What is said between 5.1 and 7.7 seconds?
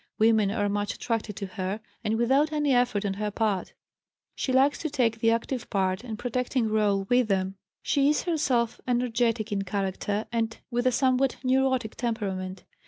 the active part and protecting rôle with them.